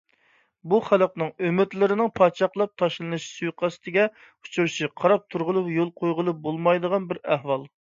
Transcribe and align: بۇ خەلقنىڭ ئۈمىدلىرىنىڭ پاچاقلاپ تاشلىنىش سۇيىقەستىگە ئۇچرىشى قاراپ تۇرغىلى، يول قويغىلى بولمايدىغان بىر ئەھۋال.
بۇ 0.69 0.77
خەلقنىڭ 0.85 1.29
ئۈمىدلىرىنىڭ 1.47 2.09
پاچاقلاپ 2.21 2.75
تاشلىنىش 2.83 3.29
سۇيىقەستىگە 3.37 4.09
ئۇچرىشى 4.25 4.93
قاراپ 5.03 5.31
تۇرغىلى، 5.33 5.67
يول 5.81 5.97
قويغىلى 6.03 6.39
بولمايدىغان 6.49 7.11
بىر 7.13 7.27
ئەھۋال. 7.27 7.75